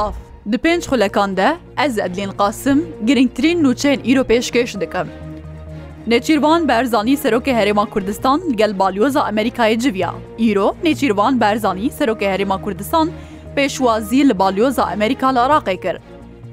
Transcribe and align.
Silav 0.00 0.12
Di 0.52 0.56
pênc 0.58 0.84
xulekan 0.86 1.36
de 1.36 1.56
ez 1.84 1.98
edlên 1.98 2.30
qasim 2.38 2.84
girngtirîn 3.06 3.62
nûçeyên 3.64 4.00
îro 4.12 4.22
pêşkêş 4.24 4.80
dikim. 4.80 5.06
Nêçîrvan 6.08 6.68
Berzanî 6.68 7.14
Serokê 7.14 7.52
Herêma 7.54 7.90
Kurdistan 7.90 8.52
gel 8.56 8.78
balyoza 8.78 9.20
Amerîkayê 9.20 9.78
civiya. 9.78 10.14
Îro 10.38 10.76
Nêçîrvan 10.84 11.40
Berzanî 11.40 11.88
Serokê 11.90 12.24
Herêma 12.36 12.62
Kurdistan 12.62 13.10
pêşwazî 13.56 14.28
li 14.28 14.38
balyoza 14.38 14.84
Amerîka 14.84 15.28
li 15.28 15.38
Iraqê 15.38 15.80
kir. 15.82 15.96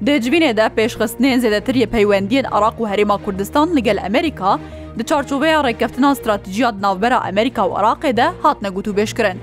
Dêcivînê 0.06 0.56
de 0.56 0.70
pêşxistinên 0.84 1.38
zêdetiriyê 1.40 1.86
peywendiyên 1.86 2.44
Araq 2.48 2.74
û 2.80 2.88
Herêma 2.88 3.24
Kurdistan 3.24 3.76
li 3.76 3.82
gel 3.82 4.04
Amerîka, 4.06 4.58
di 4.98 5.04
çarçoveya 5.04 5.60
rêkeftina 5.60 6.14
stratejiya 6.14 6.74
navbera 6.80 7.20
Amerîka 7.20 7.62
û 7.62 7.70
Iraqê 7.82 8.16
de 8.16 8.24
hatne 8.42 8.68
gotûbêşkirin. 8.68 9.36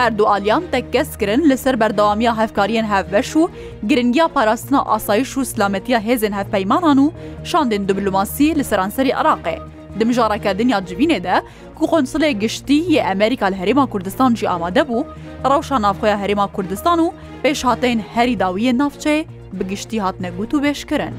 هەردوو 0.00 0.26
ئالیان 0.30 0.62
تەکەسکردن 0.74 1.42
لەسەر 1.50 1.74
بەردەوامیە 1.80 2.32
هەفکاریان 2.40 2.86
هەفبەش 2.92 3.30
و 3.40 3.50
گرنگیا 3.88 4.26
پاراستنا 4.34 4.80
ئاسایش 4.90 5.30
و 5.38 5.44
سلامەتیە 5.52 5.98
هێزن 6.06 6.34
هەفپەیمانان 6.38 6.98
و 6.98 7.06
شاندن 7.50 7.82
دیبلوماسی 7.88 8.54
لە 8.58 8.64
سەرانسەری 8.70 9.12
عراقێ. 9.20 9.56
دمژارەکە 10.00 10.50
دنیا 10.58 10.78
جوینێ 10.88 11.18
دە 11.26 11.36
کو 11.76 11.84
قۆنسڵێ 11.90 12.30
گشتی 12.42 12.78
یە 12.96 13.02
ئەمریکا 13.08 13.48
لە 13.52 13.56
هەرێما 13.60 13.84
کوردستان 13.92 14.32
جی 14.38 14.46
ئامادە 14.50 14.82
بوو، 14.88 15.06
ڕەوشان 15.50 15.80
نافخۆیە 15.86 16.16
هەرێما 16.22 16.46
کوردستان 16.56 16.98
و 17.04 17.08
پێش 17.42 17.60
هاتەین 17.68 18.00
هەری 18.14 18.36
داویە 18.42 18.72
نافچێ 18.80 19.16
بگشتی 19.58 19.98
هاتنەگووت 20.04 20.50
و 20.54 20.62
بێشکردن. 20.64 21.14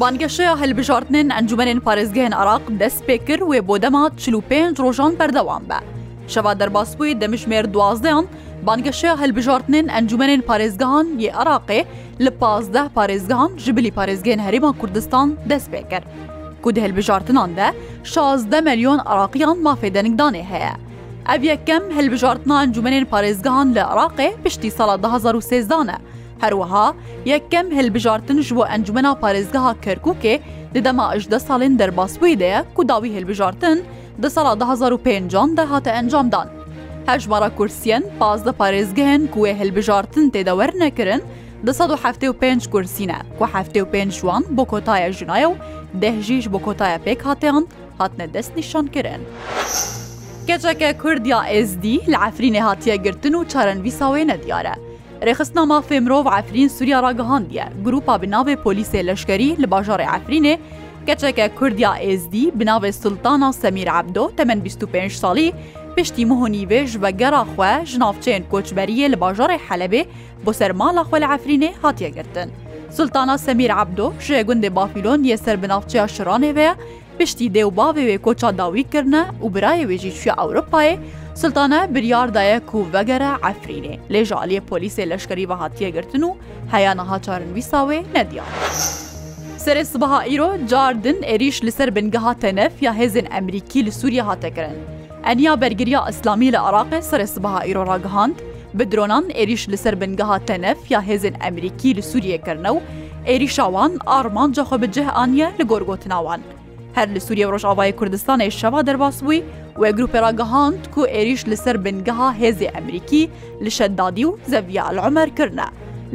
بانگەشەیە 0.00 0.54
هەلبژارتنن 0.60 1.28
ئەنجومێن 1.36 1.80
پارێزگەهێن 1.86 2.34
عراق 2.40 2.62
دەست 2.80 3.00
پێکرد 3.08 3.42
وێ 3.50 3.60
بۆ 3.68 3.74
دەما 3.84 4.04
45 4.16 4.78
ڕۆژان 4.84 5.12
بەردەوام 5.20 5.64
بە. 5.70 5.78
Şeva 6.28 6.52
derbasbûyê 6.52 7.20
demişmêr 7.24 7.72
duwazdeyan, 7.72 8.26
bangeşeya 8.62 9.14
helbijartinên 9.14 9.86
encûmenên 9.90 10.42
parêzgehan 10.42 11.06
yê 11.22 11.30
Iraqê 11.32 11.84
li 12.20 12.30
pazdeh 12.30 12.84
parêzgehan 12.96 13.58
ji 13.58 13.76
bilî 13.76 13.88
parêzgên 13.90 14.38
Herêma 14.38 14.78
Kurdistan 14.78 15.34
dest 15.48 15.70
pêkir. 15.74 16.00
Ku 16.62 16.74
di 16.76 16.80
helbijartinan 16.80 17.56
de 17.56 17.64
şazde 18.04 18.60
milyon 18.60 18.98
Iraqiyan 18.98 19.58
mafê 19.58 19.90
deningdanê 19.94 20.42
heye. 20.42 20.72
Ev 21.38 21.42
yekem 21.42 21.90
helbijartina 21.90 22.64
encûmenên 22.64 23.04
parêzgehan 23.06 23.74
li 23.74 23.78
Iraqê 23.78 24.32
piştî 24.44 24.70
sala 24.70 24.96
2013 24.96 25.52
e. 25.52 25.84
Herwiha 26.40 26.94
yekem 27.24 27.70
hilbijartin 27.70 28.42
ji 28.42 28.56
bo 28.56 28.66
encumena 28.66 29.10
parêzgeha 29.22 29.74
Kerkûkê 29.84 30.38
di 30.74 30.84
dema 30.84 31.16
ijde 31.16 31.36
salên 31.36 31.78
derbasbûyê 31.78 32.40
de 32.40 32.44
ye 32.44 32.64
ku 32.74 32.88
dawî 32.88 33.12
hilbijartin, 33.14 33.84
di 34.18 34.30
sala 34.30 34.54
2005 34.54 35.56
de 35.56 35.62
hate 35.64 35.90
encamdan. 35.90 36.48
Hejmara 37.06 37.48
kursiyen 37.56 38.04
pazda 38.18 38.52
parêzgehên 38.52 39.26
ku 39.30 39.40
wê 39.46 39.54
hilbijartin 39.58 40.30
têde 40.30 40.50
wer 40.58 40.72
nekirin, 40.74 41.22
di 41.66 41.70
1975 41.70 42.66
kursîne 42.70 43.16
ku 43.38 43.44
heftê 43.44 43.82
û 43.82 43.86
pênc 43.92 44.12
şwan 44.12 44.44
bo 44.50 44.64
kotaya 44.64 45.12
jinaya 45.12 45.48
û 45.48 45.54
dehjî 45.94 46.40
ji 46.42 46.52
bo 46.52 46.58
kotaya 46.58 46.96
pêk 46.98 47.22
hateyan 47.22 47.66
hatine 47.98 48.34
dest 48.34 48.56
nîşan 48.56 48.86
kirin. 48.86 49.20
Keçeke 50.46 50.98
Kurdiya 50.98 51.46
Ezdî 51.48 52.06
li 52.06 52.14
Efrînê 52.14 52.60
hatiye 52.60 52.96
girtin 52.96 53.32
û 53.32 53.48
çarendîsa 53.48 54.04
wê 54.04 54.28
nediyare. 54.28 54.72
Rêxistina 55.22 55.64
mafê 55.72 56.00
mirov 56.00 56.26
Efrîn 56.38 56.68
Sûriya 56.68 57.02
ragihandiye, 57.02 57.64
Grupa 57.84 58.22
bi 58.22 58.26
navê 58.26 58.54
polîsê 58.56 59.06
leşkerî 59.06 59.62
li 59.62 59.64
bajarê 59.64 60.04
Efrînê 60.04 60.58
گەچێکە 61.08 61.46
کوردیا 61.58 61.92
ئێزدی 62.04 62.44
بناوێ 62.58 62.90
سلتانا 63.02 63.50
سەمیر 63.62 63.88
عبدۆ 63.98 64.24
تەمەەن 64.38 64.60
25 64.66 65.12
ساڵی 65.22 65.48
پشتی 65.96 66.24
مهۆنیێ 66.30 66.80
ji 66.90 66.96
بە 67.02 67.10
گەراخوا 67.20 67.74
ji 67.90 67.96
navçeyên 68.02 68.44
koçberiye 68.52 69.06
li 69.12 69.16
bajarê 69.24 69.58
helebê 69.68 70.02
بۆ 70.46 70.52
sermala 70.60 71.02
xwe 71.04 71.20
li 71.20 71.24
Efrînê 71.36 71.70
hatiye 71.82 72.08
girtin. 72.10 72.50
Sultana 72.96 73.38
Semîr 73.38 73.70
Abdo 73.80 74.12
ji 74.20 74.34
gundê 74.34 74.74
Bafilon 74.76 75.22
yê 75.30 75.36
ser 75.44 75.62
bi 75.62 75.68
navçeya 75.68 76.04
şiranê 76.16 76.54
ve 76.54 76.68
piştî 77.18 77.44
dê 77.54 77.62
û 77.68 77.70
bavê 77.80 78.02
wê 78.08 78.18
koça 78.18 78.58
dawî 78.58 78.84
kirine 78.92 79.22
û 79.44 79.46
birayê 79.54 79.84
wê 79.90 79.98
jî 80.02 80.10
çûya 80.18 80.34
Ewropayê, 80.44 80.94
Sultana 81.40 81.94
biryar 81.94 82.28
daye 82.34 82.60
ku 82.70 82.78
vegere 82.94 83.24
Efrînê 83.50 83.94
lê 84.12 84.24
ji 84.24 84.34
aliyê 84.42 84.60
polîsê 84.70 85.10
leşkerî 85.10 85.48
ve 85.48 85.54
hatiye 85.62 85.90
girtin 85.90 86.22
û 86.28 86.30
heya 86.72 86.92
niha 86.94 87.22
çarin 87.22 87.54
wîsa 87.56 87.78
wê 87.88 88.00
nediya. 88.14 88.44
Serê 89.64 89.84
sibaha 89.84 90.22
îro 90.32 90.56
cardin 90.70 91.22
êrîş 91.22 91.64
li 91.64 91.72
ser 91.72 91.96
bingeha 91.96 92.34
tenef 92.34 92.82
ya 92.82 92.94
hêzên 92.96 93.36
Emerîkî 93.36 93.86
li 93.86 93.92
Sûriye 93.92 94.22
hate 94.22 94.54
kirin. 94.54 94.72
Eniya 95.26 95.60
bergiriya 95.60 96.08
İslamî 96.08 96.52
li 96.52 96.56
Iraqê 96.56 96.98
serê 97.00 97.26
sibaha 97.26 97.64
îro 97.66 97.86
ragihand, 97.86 98.34
bi 98.74 98.92
dronan 98.92 99.30
êrîş 99.30 99.68
li 99.68 99.76
ser 99.76 100.00
bingeha 100.00 100.38
tenef 100.46 100.90
ya 100.90 101.00
hêzên 101.02 101.46
Emerîkî 101.46 101.96
li 101.96 102.02
Sûriye 102.02 102.40
kirine 102.42 102.68
û 102.68 102.80
êrîşa 103.26 103.64
wan 103.64 103.98
armanca 104.06 104.62
xwe 104.62 104.82
bi 104.82 104.92
cih 104.92 105.16
aniye 105.18 105.52
li 105.60 105.64
gorgotina 105.64 106.18
wan. 106.18 106.40
Her 106.94 107.08
li 107.14 107.20
Sûriye 107.20 107.46
Rojavayê 107.46 107.94
Kurdistanê 107.96 108.50
şeva 108.50 108.86
derbas 108.86 109.22
bûî, 109.22 109.42
wê 109.76 109.90
grupera 109.96 110.30
gihand 110.30 110.78
ku 110.94 111.06
êrîş 111.06 111.50
li 111.50 111.56
ser 111.56 111.84
bingeha 111.84 112.34
hêzê 112.40 112.76
Emerîkî 112.78 113.30
li 113.64 113.70
şeddadî 113.70 114.22
û 114.24 114.36
zeviya 114.46 114.88
li 114.88 115.00
Emer 115.00 115.36
kirine. 115.36 115.64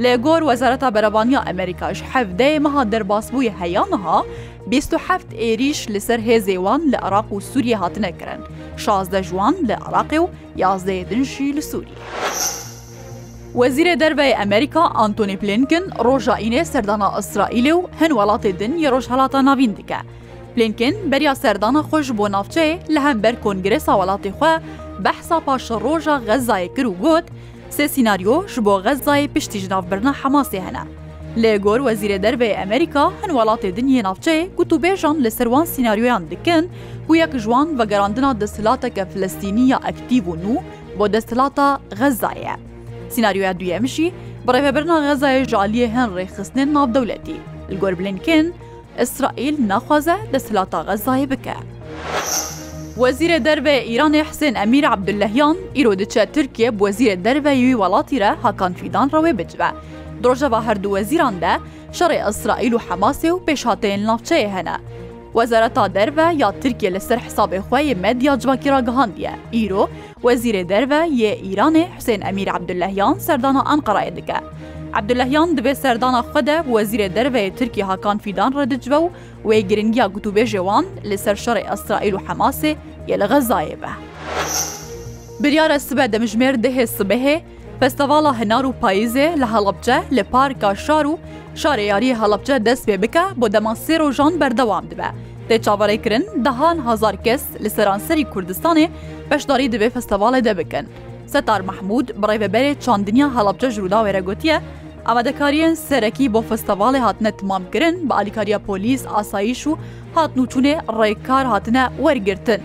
لێگۆر 0.04 0.42
وەزارەتا 0.50 0.90
بەرەبانیا 0.96 1.42
ئەمریکاش 1.48 1.98
حەفدەی 2.12 2.60
مەها 2.66 2.84
دەرباسبووی 2.92 3.52
هەیانها 3.60 4.18
27 4.70 5.28
عێریش 5.44 5.80
لەسەر 5.94 6.20
هێزێوان 6.28 6.80
لە 6.92 6.98
عراق 7.06 7.28
و 7.34 7.40
سووریە 7.48 7.78
هاتنەکرن 7.84 8.40
16 8.78 9.22
ژوان 9.28 9.56
لە 9.68 9.72
عراقی 9.86 10.18
و 10.24 10.28
یازدەیەدنشی 10.64 11.56
لە 11.56 11.60
سووری. 11.72 11.92
وەزیرە 13.60 13.96
دەربەی 14.02 14.34
ئەمریکا 14.40 14.84
ئانتۆنی 14.98 15.38
پلینکن 15.42 15.84
ڕۆژائینێ 16.06 16.64
سەردانا 16.74 17.08
ئیسرائیلێ 17.16 17.74
و 17.78 17.84
هەن 18.00 18.12
وڵاتی 18.18 18.52
دن 18.60 18.74
یە 18.84 18.90
ڕۆژهڵاتە 18.94 19.40
ناوین 19.48 19.72
دیکە. 19.80 20.00
پلینکن 20.56 20.94
بەریا 21.12 21.34
سەردانە 21.44 21.82
خۆش 21.90 22.08
بۆ 22.18 22.26
ناوچەیە 22.36 22.76
لە 22.94 23.00
هەمبەر 23.08 23.36
کۆنگرێسا 23.44 23.94
وڵاتی 24.00 24.32
خوێ 24.38 24.54
بەحسا 25.04 25.38
پاشە 25.48 25.76
ڕۆژە 25.86 26.16
غەزایە 26.28 26.70
کرد 26.76 26.86
و 26.90 26.94
گوت 27.04 27.26
سێ 27.76 27.86
سناریۆ 27.96 28.36
ji 28.54 28.60
بۆ 28.66 28.74
غەزای 28.86 29.28
پشتی 29.34 29.60
ji 29.64 29.68
navbirna 29.74 30.12
حماسێ 30.22 30.60
هەنا. 30.68 30.84
لێگۆر 31.42 31.80
وەزیرە 31.86 32.18
دەربێ 32.26 32.50
ئەمریکا 32.60 33.06
هەن 33.20 33.32
وڵاتێ 33.38 33.70
دنیە 33.78 34.02
ناوچەیە 34.08 34.44
گوتوبێژان 34.58 35.18
لە 35.26 35.30
سەروان 35.38 35.66
سناریۆیان 35.74 36.24
دکن 36.32 36.64
و 37.10 37.12
یەک 37.22 37.34
جوان 37.44 37.68
بەگەراننا 37.80 38.32
دەسلاتەکە 38.42 39.04
فلستینیە 39.12 39.78
ئەکتیب 39.86 40.26
و 40.28 40.36
نو 40.44 40.54
بۆ 40.98 41.06
دەسلاتە 41.16 41.68
غەزایە. 42.00 42.56
سناریۆە 43.14 43.52
دویەمشی 43.60 44.08
بڕێبەبرنا 44.46 44.96
غەزایە 45.08 45.44
ژالیە 45.52 45.88
هەن 45.96 46.10
ڕێخستنێن 46.18 46.70
ناودەولەتی 46.76 47.38
لگۆر 47.72 47.94
بلینکن، 48.00 48.46
ئیسرائیل 49.00 49.56
ناخوازە 49.72 50.18
دەسلاتا 50.34 50.80
غەزای 50.88 51.26
بکە. 51.32 51.58
وەزیرە 53.04 53.38
دەربێ 53.48 53.76
ئیرانی 53.90 54.22
حسێن 54.30 54.56
ئەمیر 54.60 54.86
عبدلهیان 54.94 55.58
ئیرۆ 55.78 55.92
دچە 56.02 56.24
ترکیە 56.36 56.70
وەزیرە 56.84 57.16
دەربە 57.26 57.52
یوی 57.64 57.80
وڵاتیرە 57.82 58.32
هاکانفیدان 58.44 59.08
ڕەوێ 59.14 59.34
بجبە. 59.40 59.70
درۆژەوە 60.24 60.60
هەردوو 60.68 60.94
وەزیران 60.96 61.36
دە 61.44 61.54
شەڕێ 61.98 62.20
ئەسرائیل 62.28 62.74
و 62.76 62.84
حەماسێ 62.88 63.30
و 63.34 63.42
پێشاتەیەن 63.48 64.02
ناوچەیە 64.10 64.50
هەنا. 64.56 64.78
وەزارەتا 65.38 65.86
دەرە 65.96 66.26
یا 66.42 66.50
ترکیە 66.62 66.90
لەسەر 66.96 67.20
حسابێ 67.26 67.60
خۆی 67.68 67.96
مەدیا 68.04 68.34
جوواکیرا 68.42 68.80
گەهاندیە 68.88 69.34
ئیرۆ 69.56 69.84
وەزیرە 70.26 70.64
دەرە 70.72 71.02
یە 71.22 71.32
ئیرانێ 71.46 71.86
حسێن 71.98 72.22
ئەمیر 72.28 72.50
عبدلهیان 72.56 73.16
سەردانە 73.28 73.62
ئەنقڕایە 73.70 74.14
دکە. 74.20 74.40
عبدلهیان 75.00 75.50
دەبێت 75.58 75.78
سەردانە 75.84 76.22
خودە 76.32 76.58
وەزیرە 76.74 77.08
دەرەیە 77.16 77.52
ترکی 77.58 77.82
هاکان 77.90 78.18
فیدان 78.24 78.52
ڕدجبە 78.58 78.98
و 79.06 79.10
وێ 79.48 79.58
گرنگیا 79.70 80.06
گوتوبێژێوان 80.16 80.86
لەسەر 81.10 81.36
شەڕێ 81.46 81.64
ئەسرائیل 81.72 82.14
و 82.16 82.24
حەماسێ 82.28 82.74
ya 83.10 83.18
li 83.18 83.24
Xezayê 83.24 83.82
be. 83.82 83.90
Biryara 85.40 85.80
sibe 85.80 86.12
demjmêr 86.14 86.64
dihê 86.64 86.88
sibehê, 86.88 87.42
Festivala 87.80 88.40
Hinar 88.42 88.64
û 88.64 88.72
Payîzê 88.82 89.40
li 89.42 89.46
Helbce 89.46 90.02
li 90.12 90.24
Parka 90.24 90.76
Şar 90.76 91.06
û 91.06 91.18
şarê 91.56 91.86
yariyê 91.94 92.16
Helbce 92.16 92.66
dest 92.66 92.88
pê 92.90 93.02
bike 93.02 93.24
bo 93.36 93.52
dema 93.54 93.72
sê 93.72 94.00
rojan 94.00 94.40
berdewam 94.40 94.92
dibe. 94.92 95.06
Tê 95.50 95.58
çavarêkirin 95.66 96.46
dehan 96.46 96.78
hazar 96.78 97.24
kes 97.24 97.44
li 97.64 97.70
Seranserî 97.70 98.22
Kurdistanê 98.22 98.90
beşdarî 99.32 99.66
divê 99.66 99.90
festivalê 99.90 100.44
de 100.46 100.58
bikin. 100.58 100.88
Setar 101.28 101.62
Mehmud 101.62 102.10
birêveberê 102.10 102.80
çandiniya 102.80 103.36
Helbce 103.36 103.72
ji 103.72 103.82
rûda 103.82 104.04
were 104.04 104.20
gotiye, 104.20 104.62
Amadekariyên 105.06 105.76
serekî 105.76 106.34
bo 106.34 106.44
festivalê 106.52 106.98
hatine 106.98 107.32
timam 107.32 107.64
kirin 107.74 108.10
bi 108.10 108.14
alîkariya 108.14 108.60
polîs 108.60 109.06
asayîş 109.14 109.66
û 109.66 109.78
hatnûçûnê 110.16 110.76
rêkar 110.88 111.46
hatine 111.46 111.86
wergirtin. 111.98 112.62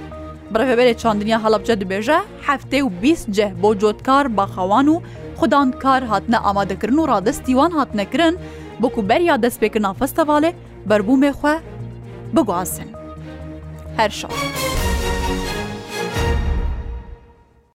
بڕێبەرێ 0.52 0.94
چاندنیا 1.02 1.38
هەڵبجە 1.44 1.75
دەبێژە 1.82 2.19
هەفتێ 2.49 2.79
و 2.87 2.88
20 3.02 3.29
جەه 3.37 3.52
بۆ 3.62 3.70
جۆتکار 3.81 4.25
باخەوان 4.37 4.87
و 4.91 4.96
خوددانکار 5.38 6.02
هاتنە 6.11 6.38
ئامادەکردن 6.44 6.99
و 6.99 7.08
ڕادستیوان 7.11 7.70
هاتنەکردن 7.79 8.35
بۆکو 8.82 9.00
بەریا 9.08 9.37
دەستپێکردنا 9.44 9.91
فستەواڵێ 9.99 10.50
بەربوومێ 10.88 11.32
خوێ 11.38 11.56
بگوازن 12.35 12.88
هەر 13.99 14.11
شە. 14.19 14.29